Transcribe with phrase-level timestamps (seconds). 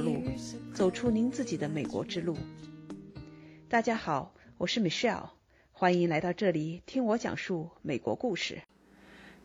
[0.00, 0.22] 路，
[0.74, 2.36] 走出您自己的美国之路。
[3.68, 5.30] 大家好，我是 Michelle，
[5.72, 8.62] 欢迎来到这里听我讲述美国故事。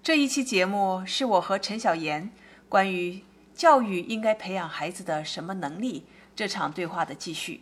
[0.02, 2.30] 这一期节目是我和陈小妍
[2.68, 3.22] 关于
[3.54, 7.62] 教育应该培养孩子的什么能力这场对话的继续。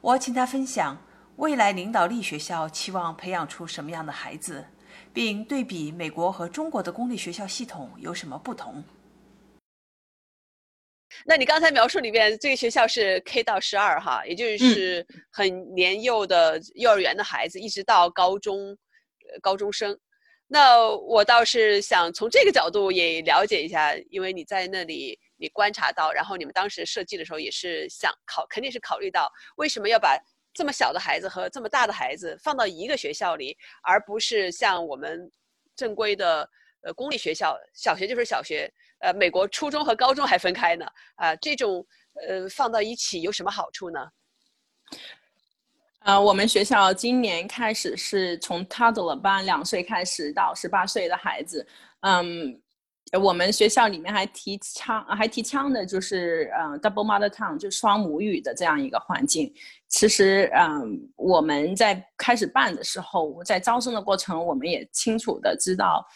[0.00, 0.96] 我请他分享
[1.36, 4.64] 未来领导力学校期望培养出什么样的孩子，
[5.12, 8.82] 并对比美国和中国的公立学校系统有什么不同。
[11.28, 18.74] 那你刚才描述里面，这个学校是 K 到十二哈，也就是很年幼的幼儿园的孩子，一直到高中，
[19.42, 19.94] 高中生。
[20.46, 30.18] 那我倒是想从这个角度也了解一下，因为你在那里，你观察到，然后你们当时设计的时候也是想考，肯定是考虑到为什么要把
[30.54, 35.30] 这么小的孩子和这么大的孩子放到一个学校里，而不是像我们
[35.76, 36.48] 正规的
[36.80, 38.72] 呃公立学校，小学就是小学。
[39.00, 41.86] 呃，美国初中和高中还分开呢，啊，这种
[42.26, 44.00] 呃放到一起有什么好处呢？
[46.00, 51.66] 呃，我们学校今年开始是从 toddler 班两岁开始到十八岁的孩子，
[52.00, 52.60] 嗯，
[53.20, 59.52] 我们学校里面还提倡还提倡的就是呃 double mother tongue 就双母语的这样一个环境。
[59.88, 66.06] 其实，嗯，我们在开始办的时候，在招生的过程，我们也清楚的知道，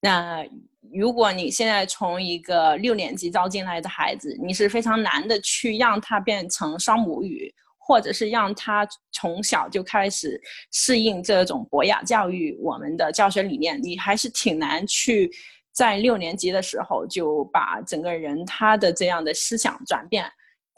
[0.00, 0.46] 那。
[0.92, 15.28] 如果你现在从一个六年级招进来的孩子，你是非常难的去让他变成双母语，或者是让他从小就开始适应这种博雅教育我们的教学理念，你还是挺难去
[15.72, 20.24] 在六年级的时候就把整个人他的这样的思想转变。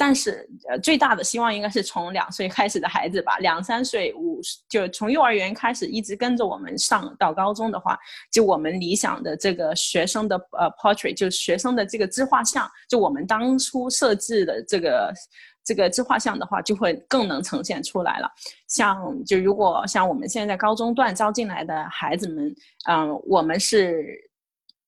[0.01, 7.99] 但是，呃，最大的希望应该是从两岁开始的孩子吧，两三岁、五就从幼儿园开始一直跟着我们上到高中的话，
[8.31, 15.13] 就我们理想的这个学生的呃 portrait，就学生的这个自画像，就我们当初设置的这个
[15.65, 18.31] 这个自画像的话，就会更能呈现出来了。
[18.69, 22.55] 像就如果像我们现在高中段招进来的孩子们，
[22.89, 24.28] 嗯，我们是。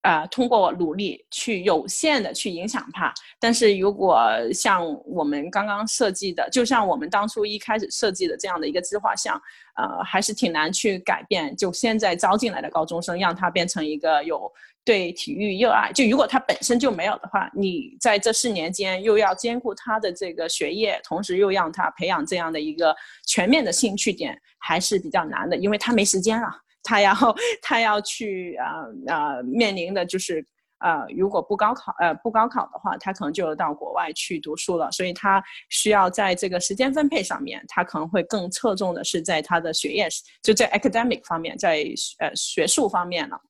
[0.02, 9.40] 呃，通过努力去有限的去影响他，但是如果像我们刚刚设计的，就像我们当初一开始设计的这样的一个自画像，
[9.76, 11.54] 呃，还是挺难去改变。
[11.54, 14.50] 就现在招进来的高中生，让他变成一个有
[14.86, 22.96] 对体育热爱，就如果他本身就没有的话，你在这四年间又要兼顾他的这个学业，同时又让他培养这样的一个
[23.26, 26.48] 全面的兴趣点，还是比较难的，因为他没时间了。
[26.90, 27.14] 他要
[27.62, 28.66] 他要去啊
[29.06, 30.44] 啊面临的就是
[30.78, 34.90] 啊，如果不高考呃不高考的话，他可能就到国外去读书了。
[34.90, 40.08] 所以他需要在这个时间分配上面，他可能会更侧重的是在他的学业，
[40.42, 41.84] 就在 academic 方面，在
[42.18, 43.40] 呃学术方面了。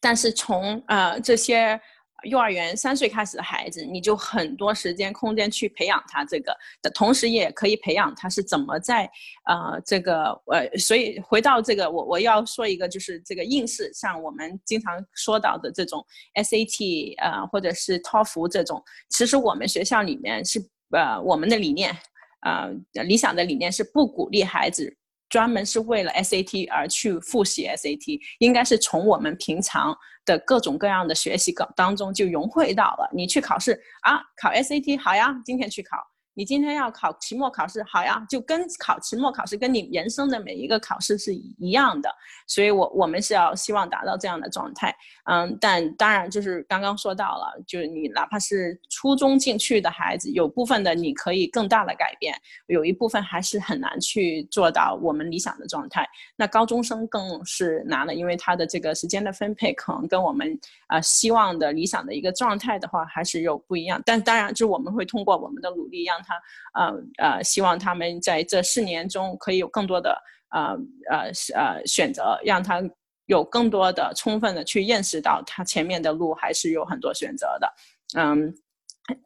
[0.00, 1.80] 但是从呃这些。
[2.24, 9.04] 幼儿园三岁开始的孩子，你就很多时间空间去培养他这个的同时，也可以培养他是怎么在
[9.46, 21.96] 呃这个呃，所以回到这个，我我要说一个就是这个应试，像我们经常说到的这种 SAT 呃或者是托福这种，其实我们学校里面是呃我们的理念
[22.42, 22.70] 呃
[23.04, 24.96] 理想的理念是不鼓励孩子。
[25.34, 29.92] 专门是为了 SAT 而去复习 SAT，应该是从我们平常
[30.24, 33.10] 的各种各样的学习稿当中就融汇到了。
[33.12, 33.72] 你去考试
[34.02, 35.96] 啊，考 SAT 好呀，今天去考。
[36.34, 42.10] 你今天要考期末考试，好呀，就跟考期末考试跟你人生的每一个考试是一样的，
[42.48, 44.92] 所以我我们是要希望达到这样的状态，
[45.30, 52.34] 嗯，但当然就是刚刚说到了，就是你哪怕是初中进去的孩子，有部分的你可以更大的改变，
[52.66, 56.04] 有一部分还是很难去做到我们理想的状态。
[56.34, 60.58] 那高中生更是难了，因为他的这个时间的分配可能跟我们
[60.88, 64.02] 啊希望的理想的一个状态的话还是有不一样。
[64.04, 66.23] 但当然，就我们会通过我们的努力让。
[66.24, 70.16] 他呃呃，希望他们在这四年中可以有更多的
[70.50, 70.76] 呃
[71.10, 72.82] 呃呃选择，让他
[73.26, 77.74] 有更多的充分的去认识到他前面的路还是有很多选择的，
[78.18, 78.54] 嗯，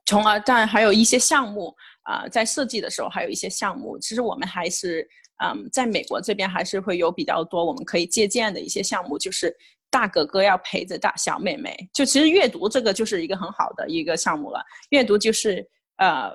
[0.06, 1.74] 从而但还有一些项目
[2.04, 5.04] 啊，在设计的时候还有一些项目，其实我们还是
[5.42, 9.52] 嗯，在美国这边还是会有比较多我们可以借鉴的一些项目，就是
[9.90, 16.30] 大哥哥要陪着大小妹妹，就其实阅读这个就是一个很好的一个项目了，阅读就是呃。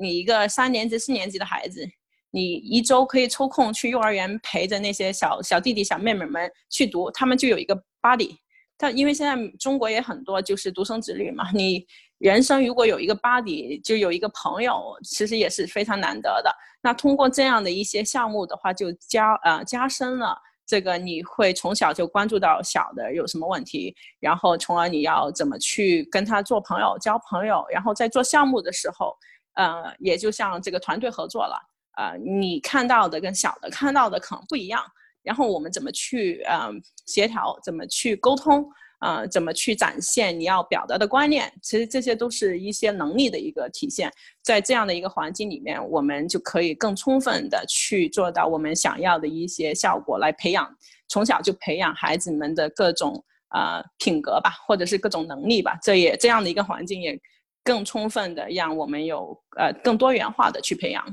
[0.00, 1.86] 你一个三年级、四年级的孩子，
[2.30, 8.34] 你一周可以抽空去幼儿园陪着那些小小弟弟、小妹妹们去读，他们就有一个 buddy。
[8.78, 11.86] 他因为现在中国也很多就是独生子女嘛，你
[12.16, 16.50] 人生如果有一个 buddy，就有一个朋友，其实也是非常难得的。
[16.82, 29.14] 那通过这样的一些项目的话，就加呃加深了这个你会从小就关注到小的有什么问题，然后从而你要怎么去跟他做朋友、交朋友，然后在做项目的时候，
[29.60, 31.56] 呃，也就像这个团队合作了，
[31.98, 34.82] 呃，你看到的跟小的看到的可能不一样，
[35.22, 36.70] 然后我们怎么去呃
[37.04, 38.64] 协调，怎么去沟通。
[39.02, 41.50] 呃，怎么去展现你要表达的观念？
[41.62, 44.12] 其实这些都是一些能力的一个体现。
[44.42, 50.68] 在这样的一个环境里面，我们就可以更充分的去做到我们想要的一些效果，来培养
[51.08, 53.24] 从小就培养孩子们的各种
[53.54, 55.78] 呃品格吧，或者是各种能力吧。
[55.82, 57.18] 这也这样的一个环境也
[57.62, 61.04] 更充分的让我们有呃更多元化的去培养。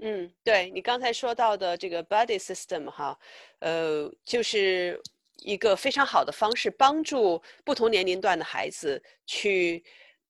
[0.00, 3.18] 嗯，对你刚才说到的这个 body system 哈，
[3.60, 5.00] 呃，就是。
[5.44, 9.80] 一个非常好的方式，帮助不同年龄段的孩子去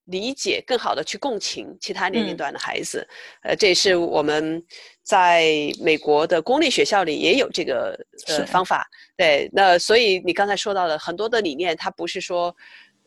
[0.04, 3.08] 理解，更好的去共情其他年龄段的孩子。
[3.42, 4.62] 呃，这也是我们
[5.02, 5.46] 在
[5.80, 8.86] 美国的公立学校里也有这个呃方法。
[9.16, 12.54] 对，那所以你刚才说到的很多的理念，它不是说，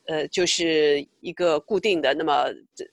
[0.08, 2.14] 呃，就是一个固定的。
[2.14, 2.46] 那么
[2.76, 2.86] 这。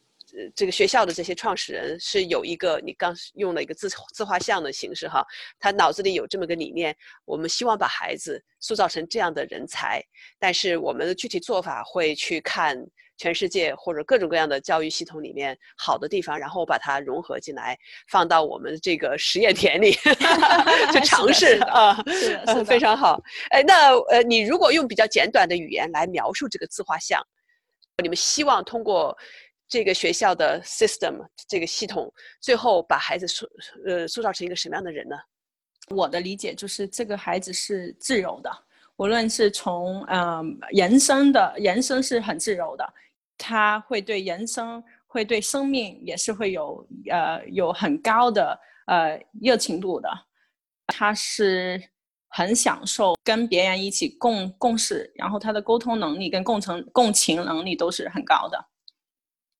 [0.54, 5.26] 这个学校的这些创始人是有一个，你刚用了一个自自画像的形式哈，
[5.58, 6.94] 他脑子里有这么个理念，
[7.24, 10.04] 我们希望把孩子塑造成这样的人才，
[10.38, 12.78] 但是我们的具体做法会去看
[13.18, 17.78] 全世界或者各种各样的教育系统里面好的地方，然后把它融合进来，
[18.08, 19.92] 放到我们这个实验田里
[20.92, 21.94] 去 尝试啊，
[22.46, 23.20] 是非常好。
[23.50, 27.22] 哎，那呃，你如果用比较简短的语言来描述这个自画像，
[28.02, 29.14] 你们希望通过。
[29.70, 32.10] 这个学校的 system 这个系统，
[32.40, 33.46] 最后把孩子塑
[33.86, 35.14] 呃塑造成一个什么样的人呢？
[35.90, 38.50] 我的理解就是，这个孩子是自由的，
[38.96, 42.94] 无论是从嗯延伸的延伸是很自由的，
[43.38, 50.10] 他会对人生会对生命也是会有呃有很高的呃热情度的，
[50.88, 51.82] 他是
[52.28, 58.62] 很享受跟别人一起共共事，然后他的沟通能力跟共情共情能力都是很高的。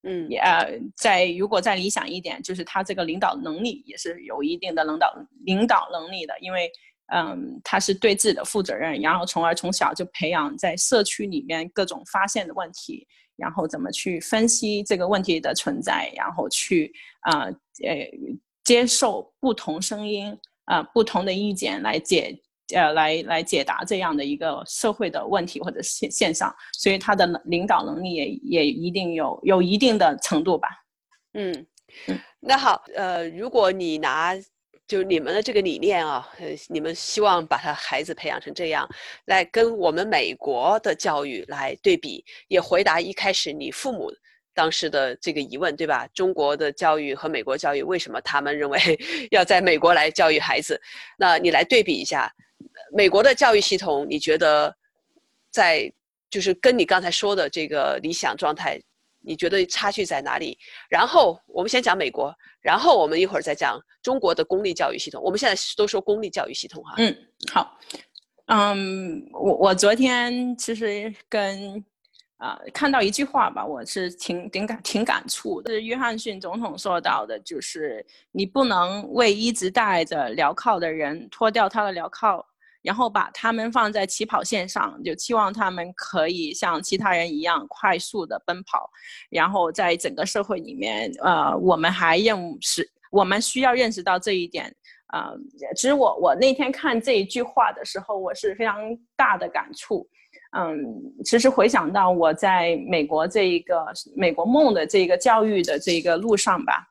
[0.02, 5.12] 嗯，也呃，在如果再理想一点，就是他这个领导能力也是有一定的领导
[5.44, 6.70] 领导能力的，因为
[7.12, 13.08] 嗯，他是对自己的负责任，然后从而从小就培养在社区里面各种发现的问题，
[13.38, 18.11] 然后怎么去分析这个问题的存在，然后去啊呃
[18.62, 20.37] 接受不同声音
[20.67, 22.38] 啊不同的意见来解。
[22.75, 30.69] 呃，来来解答这样的一个社会的问题或者现现象，所以他的领导能力也也一定有有一定的程度吧。
[31.32, 31.67] 嗯，
[32.41, 34.34] 那好，呃，如果你拿
[34.88, 38.88] 就你们的这个理念啊，呃，你们希望把他孩子培养成这样，
[39.26, 44.11] 来跟我们美国的教育来对比，也回答一开始你父母
[44.55, 46.08] 当时的这个疑问，对吧？
[46.14, 48.79] 中国的教育和美国教育为什么他们认为
[49.31, 50.81] 要在美国来教育孩子？
[51.19, 52.32] 那你来对比一下。
[52.91, 54.75] 美国的教育系统，你觉得
[55.50, 55.93] 在
[56.31, 58.81] 就是跟你刚才说的这个理想状态，
[59.20, 60.58] 你觉得差距在哪里？
[60.88, 62.34] 然后我们先讲美国，
[62.69, 65.23] 然后我们一会儿再讲中国的公立教育系统。
[65.23, 66.97] 我们现在都说公立教育系统哈。
[66.99, 67.17] 嗯，
[67.50, 67.79] 好。
[68.44, 71.82] 嗯，我我昨天其实跟
[72.37, 75.70] 啊看到一句话吧，我是挺挺感挺感触的。
[75.70, 82.44] 是约翰逊总统说到的，就是你不能为一直戴着镣铐的人脱掉他的镣铐。
[82.82, 88.91] 然后把他们放在起跑线上，就期望他们可以像其他人一样快速的奔跑。
[89.31, 94.74] 然后在整个社会里面，呃，我们还认识，我们需要认识到这一点。
[95.12, 95.32] 呃，
[95.74, 98.76] 其实我我那天看这一句话的时候，我是非常
[99.17, 100.06] 大的感触。
[100.56, 100.79] 嗯，
[101.24, 106.86] 其实回想到我在美国这一个美国梦的这个教育的这个路上吧。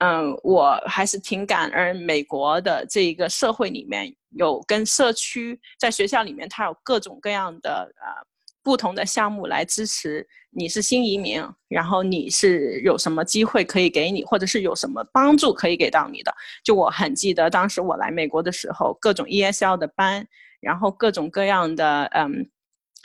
[0.00, 8.26] 嗯，我还是挺感恩美国的这一个社会里面有跟社区在学校里面，它有各种各样的呃
[8.62, 16.34] 不同的项目来支持你是新移民，然后你是有什么机会可以给你，或者是有什么帮助可以给到你的。
[16.64, 20.26] 就我很记得当时我来美国的时候，各种 ESL 的班，
[20.60, 22.48] 然后各种各样的嗯。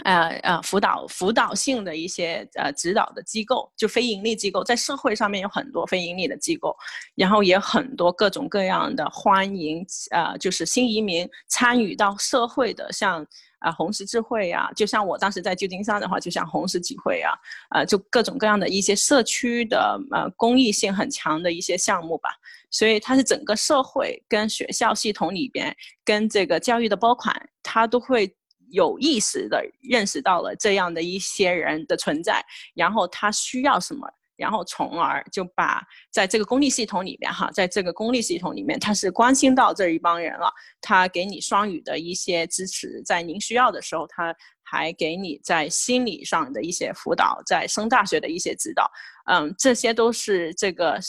[0.04, 6.76] 呃呃，辅导辅导性的一些呃指导的机构，就非盈利机构，在社会上面有很多非盈利的机构，
[7.16, 13.26] 然后也很多各种各样的欢迎呃，就是新移民参与到社会的，像
[13.60, 17.32] 啊红十字会呀，就像我当时在旧金山的话，就像红十字会啊，
[17.70, 22.32] 呃，就各种各样的一些社区的呃公益性很强的一些项目吧，
[22.70, 25.74] 所以它是整个社会跟学校系统里边
[26.04, 28.36] 跟这个教育的拨款，它都会。
[28.76, 48.92] 有意识的认识到了这样的一些人的存在，然后他需要什么，然后从而就把在这个公立系统里面哈，在这个公立系统里面，他是关心到这一帮人了，他给你双语的一些支持，在您需要的时候，他还给你在心理上的一些辅导，在升大学的一些指导，
[49.32, 51.00] 嗯，这些都是这个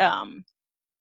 [0.00, 0.44] 嗯。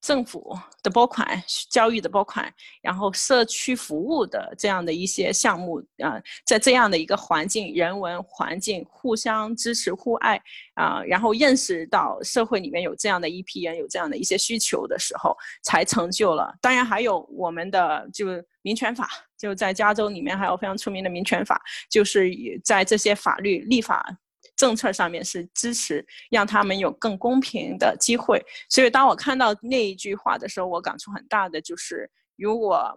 [0.08, 2.50] 政府的拨款、教育的拨款，
[2.82, 10.42] 然后社区服务的这样的一些项目，啊，在这样的一个环境、人文环境互相支持、互爱，
[10.76, 16.56] 啊，然后认识到社会里面有这样的一批人，有这样的一些需求的时候，才成就了。
[16.62, 18.28] 当然，还有我们的就
[18.62, 22.32] 民权法，就在加州里面还有非常出名的民权法，就是
[22.64, 24.18] 在这些法律立法。
[24.58, 32.92] 政策上面是支持让他们有更公平的机会，所以当我看到那一句话的时候，我感触很大的就是，如果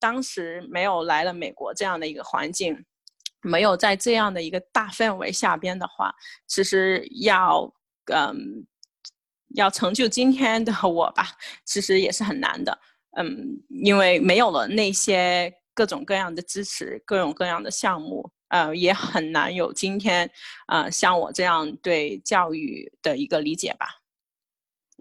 [0.00, 2.84] 当时没有来了美国这样的一个环境，
[3.40, 6.12] 没有在这样的一个大氛围下边的话，
[6.48, 7.72] 其实要
[8.12, 8.66] 嗯
[9.54, 11.28] 要成就今天的我吧，
[11.64, 12.76] 其实也是很难的，
[13.16, 18.32] 嗯，因为没有了那些各种各样的支持，各种各样的项目。
[18.54, 20.30] 呃，也很难有今天，
[20.68, 24.00] 呃，像我这样对教育的一个理解吧。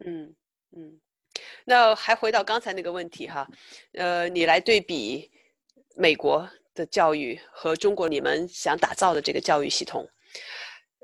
[0.03, 0.33] 嗯
[0.75, 0.99] 嗯，
[1.63, 3.47] 那还回到刚才那个问题哈，
[3.93, 5.29] 呃，你来对比
[5.95, 10.09] 美国的教育和中国你们想打造的这个教育系统，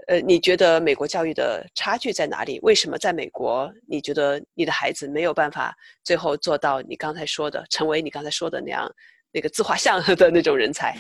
[0.08, 2.60] 呃，你觉得美国教育的差距在哪里？
[2.64, 8.92] 为什么在美国你觉得你的孩子没有办法最后做到你刚才说的，成为你刚才说的那样？
[9.32, 10.98] 那个自画像的那种人才，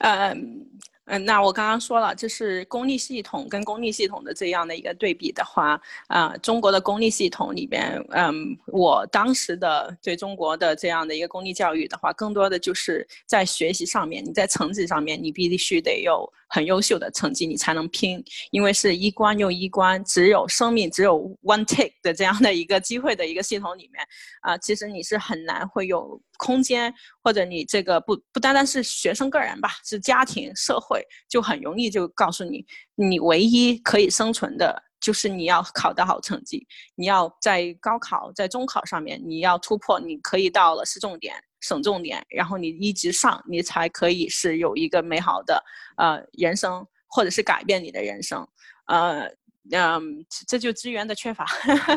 [0.00, 0.66] 嗯。
[1.06, 24.06] 嗯，那我刚刚说了，这是公立系统跟公立系统的这样的一个对比的话，啊，中国的公立系统里边，嗯，我当时的对中国的这样的一个公立教育的话，更多的就是在学习上面，你在成绩上面，你必须得有很优秀的成绩，你才能拼，因为是一关又一关，只有生命只有 one take 的这样的一个机会的一个系统里面，
[24.42, 26.20] 啊，其实你是很难会有。
[26.36, 45.64] 空间或者你这个不不单单是学生个人吧，是家庭社会就很容易就告诉你，你唯一可以生存的就是你要考得好成绩，你要在高考在中考上面你要突破，你可以到了市重点、省重点，然后你一直上，你才可以是有一个美好的
[45.96, 48.46] 呃人生，或者是改变你的人生，
[48.86, 49.26] 呃
[49.72, 51.46] 嗯，这就资源的缺乏，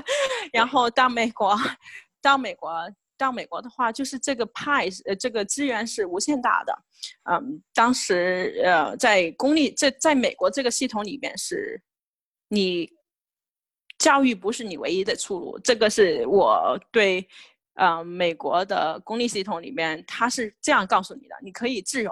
[0.53, 1.55] 然后到美国，
[2.21, 2.71] 到美国。
[3.19, 6.83] 到美国的话，就是这个派，呃，这个资源是无限大的，
[7.23, 11.81] 嗯，当时呃，在公立在在美国这个系统里边是，
[12.47, 12.87] 你
[13.97, 17.27] 教育不是你唯一的出路，这个是我对，
[17.77, 22.11] 呃，美国的公立系统里面，他是这样告诉你的，你可以自由，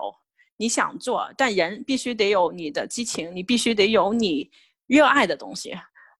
[0.57, 4.49] 你想做，但人必须得有你的激情，你必须得有你
[4.85, 5.75] 热爱的东西。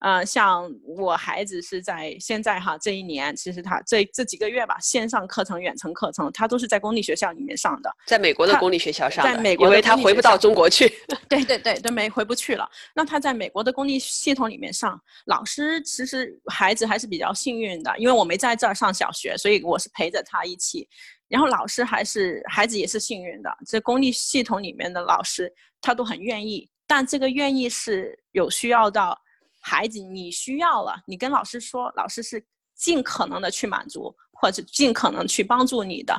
[0.05, 10.87] 呃，像我孩子是在现在哈这一年，其实他这这几个月吧，线上课程、远程课程，他都是在公立学校里面上的，在美国的公立学校上的，在美国，因为他回不到中国去。
[11.27, 12.69] 对对对，都没回不去了。
[12.93, 14.95] 那他在美国的公立系统里面上，
[15.25, 20.87] 老师其实孩子还是比较幸运的，因为我没在这儿上小学，所以我是陪着他一起。
[21.27, 29.19] 然后老师还是孩子也是幸运的，这公立系统里面的老师他都很愿意，但这个愿意是有需要到。
[29.67, 32.45] 孩子，你需要了，你跟老师说，老师是
[32.75, 36.15] 尽可能的去满足，或者尽可能去帮助你的。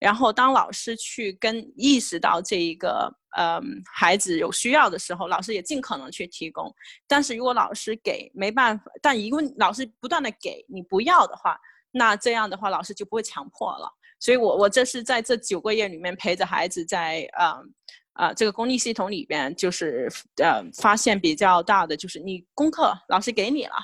[0.00, 3.62] 然后，当老师去跟意识到这一个，嗯，
[3.94, 6.74] 孩子有需要的时候，老师也尽可能去提供。
[7.06, 11.56] 但是如果老师给没办法，但如果老师不断的给你不要的话，
[11.92, 13.88] 那这样的话，老师就不会强迫了。
[14.18, 17.72] 所以我我这是在这九个月里面陪着孩子在，嗯。
[18.18, 20.10] 啊，这个公立系统里边就是
[20.42, 23.74] 呃，发现比较大的就是你功课老师给你了，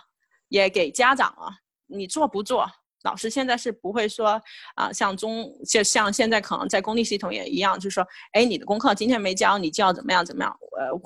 [0.49, 1.49] 也给家长了，
[1.87, 2.69] 你做不做？
[3.05, 4.43] 老师现在是不会说
[4.75, 10.53] 啊，像中就像现在可能在公立系统也一样，就是说，哎，你的功课今天没交，你就要怎么样怎么样？
[10.81, 11.01] 呃，我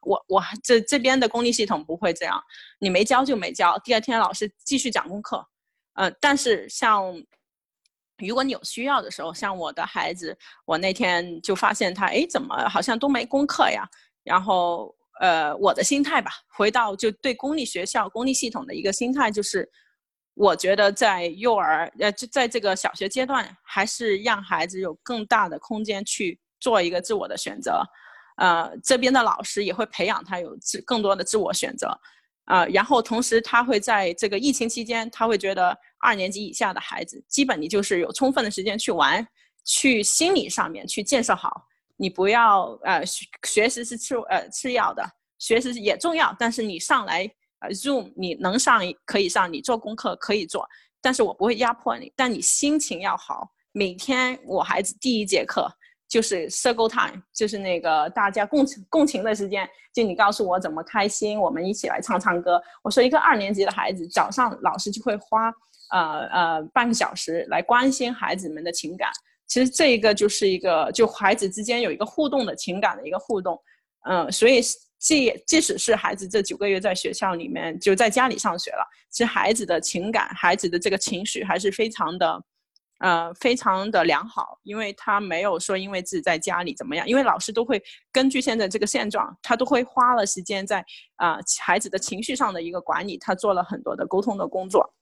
[0.00, 2.42] 我我这这边的公立系统不会这样，
[2.78, 5.46] 你没交就没交，第二天老师继续讲功课。
[5.96, 7.14] 呃，但是像。
[8.26, 13.88] 如果你有需要的时候，像我的孩子，我那天就发现他，哎，怎么好像都没功课呀？
[14.22, 19.68] 然后，呃，我的心态吧，回到就对公立学校、公立系统的一个心态，就是
[20.34, 27.82] 我觉得在幼儿，呃，就在这个小学阶段，还是让孩子有更大的空间去做一个自我的选择。
[28.36, 31.88] 呃，这边的老师也会培养他有自更多的自我选择。
[32.50, 39.24] 啊，然后同时他会在这个疫情期间，他会觉得二年级以下的孩子，基本你就是有充分的时间去玩，
[39.64, 41.62] 去心理上面去建设好。
[41.96, 47.30] 你不要呃学学习是次呃次要的，学习也重要，但是你上来
[47.60, 50.66] 呃，Zoom 你能上可以上，你做功课可以做，
[51.00, 53.48] 但是我不会压迫你，但你心情要好。
[53.70, 55.70] 每天我孩子第一节课
[56.10, 62.60] 就是 circle time，就是那个大家共共情的时间，就你告诉我怎么开心，我们一起来唱唱歌。
[62.82, 65.52] 我说一个二年级的孩子，早上老师就会花
[65.92, 69.08] 呃呃半个小时来关心孩子们的情感。
[69.46, 73.56] 其实这一个就是一个就孩子之间有一个互动的情感的一个互动，
[74.08, 74.60] 嗯，所以
[74.98, 82.42] 即即使是孩子这九个月在学校里面就在家里上学了，其实孩子的情感、孩子的这个情绪还是非常的。
[83.00, 90.84] 呃，非常的良好，因为他没有说因为自己在家里怎么样，因为老师都会根据现在这个现状，他都会花了时间在
[91.16, 94.94] 啊孩子的情绪上的一个管理，他做了很多的沟通的工作。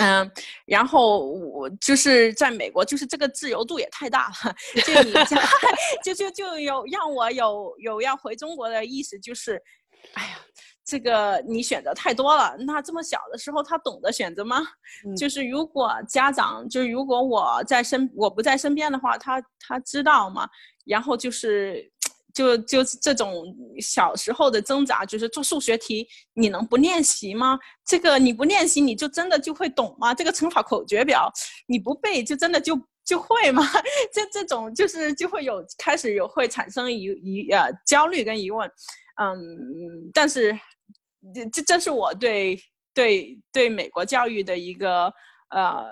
[0.00, 0.30] 嗯，
[0.66, 5.36] 然后我就是在美国，就是这个自由度也太大了，就你家
[6.04, 9.62] 就就就有让我有有要回中国的意思，就是，
[10.14, 10.38] 哎呀。
[10.84, 14.60] 这个你选择太多了，那这么小的时候他懂得选择吗？
[15.16, 20.48] 就是如果家长，就是如果我在身我不在身边的话，他他知道吗？
[20.84, 21.88] 然后就是，
[22.34, 23.44] 就就这种
[23.80, 27.56] 小时候的挣扎，就是做数学题，你能不练习吗？
[27.86, 30.12] 这个你不练习，你就真的就会懂吗？
[30.12, 31.32] 这个乘法口诀表
[31.68, 33.62] 你不背，就真的就就会吗？
[34.12, 38.68] 这这种就是就会有开始有会产生疑疑呃焦虑跟疑问，
[39.22, 39.36] 嗯，
[40.12, 40.58] 但是。
[41.34, 42.58] 这这这是我对
[42.94, 45.12] 对对美国教育的一个
[45.50, 45.84] 呃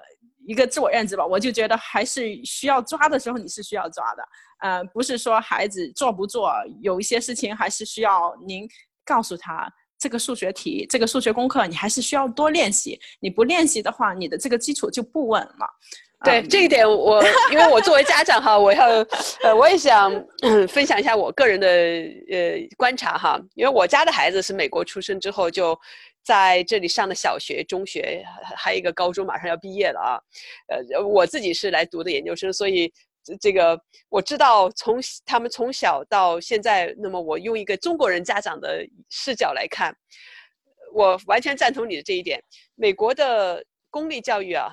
[0.46, 4.28] 一个自我认知吧，我就觉得还是需要抓的时候你是需要抓的，
[4.60, 8.68] 呃，不是说孩子做不做，有一些事情还是需要您
[9.04, 15.66] 告诉他，这个数学题，这个数学功课你还是需要多练习，你不练习的话，你的这个基础就不稳了。
[16.22, 18.86] 对这一点，我因为我作为家长哈，我要
[19.42, 20.12] 呃，我也想
[20.68, 23.40] 分享一下我个人的呃观察哈。
[23.54, 25.78] 因为我家的孩子是美国出生之后就
[26.22, 28.22] 在这里上的小学、中学，
[28.54, 30.20] 还有一个高中马上要毕业了啊。
[30.68, 32.92] 呃，我自己是来读的研究生，所以
[33.40, 39.96] 这个我知道从他们从小到现在，那么我用一个中国人家长的视角来看，
[40.92, 42.38] 我完全赞同你的这一点。
[42.74, 44.72] 美国的公立教育啊。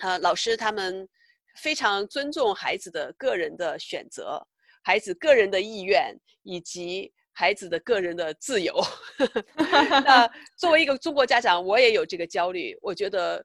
[0.00, 1.08] 呃，老师他们
[1.56, 4.46] 非常尊重孩子的个人的选择，
[4.82, 8.74] 孩子个人的意愿以及孩子的个人的自由。
[10.04, 12.76] 那作为一个中国家长，我也有这个焦虑。
[12.80, 13.44] 我觉得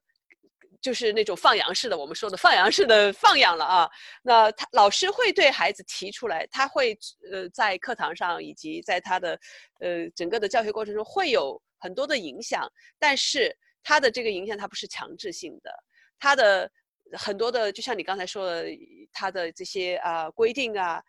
[0.81, 3.89] 就是那种放羊式的，我们说的放羊式的放养了啊。
[4.23, 6.97] 那他老师会对孩子提出来，他会
[7.31, 9.39] 呃在课堂上以及在他的
[9.79, 15.71] 呃整个的教学过程中会有很多的影响，但是他的这个影响他不是强制性的。
[16.19, 16.69] 他的
[17.13, 18.65] 很多的，就像你刚才说的，
[19.13, 21.01] 他的这些啊规定啊，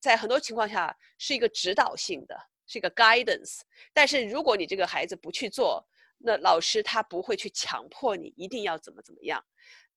[0.00, 3.60] 在很多情况下是一个指导性的，是一个 guidance。
[3.92, 5.86] 但是如果你这个孩子不去做，
[6.18, 9.44] 那老师他不会去强迫你一定要怎么怎么样。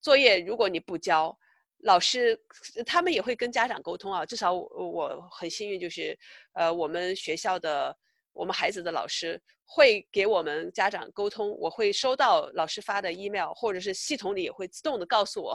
[0.02, 1.38] 作业如果你不交，
[1.80, 2.40] 老师
[2.86, 4.26] 他们也会跟家长沟通啊。
[4.26, 6.18] 至少我我很幸运，就是
[6.54, 7.98] 呃我们学校的
[8.38, 9.42] 我们孩子的老师。
[9.70, 15.52] 会给我们家长沟通，我会收到老师发的 email，或者是系统里也会自动的告诉我，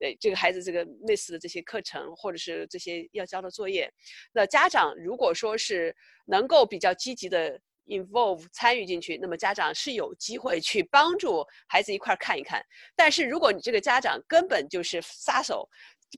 [0.00, 3.88] 呃，这个孩子这个类似的这些课程，或者是这些要交的作业。
[4.32, 5.94] 那家长如果说是
[6.26, 12.60] 能够比较积极的 involve 参与进去，那么家长是有机会去帮助孩子一块儿看一看。
[12.96, 15.68] 但是如果你这个家长根本就是撒手，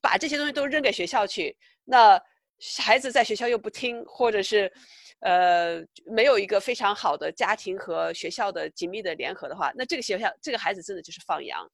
[0.00, 2.18] 把这些东西都扔给学校去，那
[2.82, 4.72] 孩子在学校又不听，或者是。
[5.24, 11.66] 呃，没有一个非常好的家庭和学校的紧密的联合的话，那这个学校这个孩子真的就是放羊，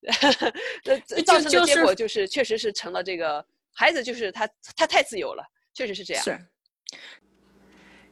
[0.84, 6.22] 那造成的结果就是确实是成了这个孩子就是他他太自由了，确实是这样。
[6.22, 6.38] 是。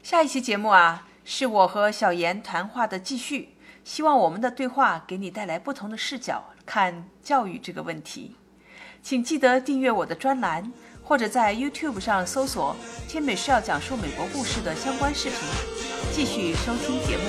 [0.03, 3.51] 下一期节目啊，是我和小严谈话的继续，
[3.85, 8.37] 希望我们的对话给你带来不同的视角看教育这个问题，
[9.03, 10.73] 请记得订阅我的专栏。
[11.09, 12.77] 或者在 youtube 上搜索
[13.09, 15.39] 天美需要讲述美国故事的相关视频
[16.13, 17.25] 继续收听节目